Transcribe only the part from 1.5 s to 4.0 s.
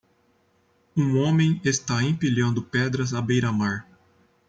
está empilhando pedras à beira-mar.